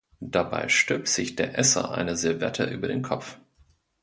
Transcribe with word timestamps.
Dabei 0.23 0.67
stülpt 0.67 1.07
sich 1.09 1.35
der 1.35 1.59
Esser 1.59 1.91
eine 1.91 2.15
Serviette 2.15 2.63
über 2.63 2.87
den 2.87 3.03
Kopf. 3.03 3.37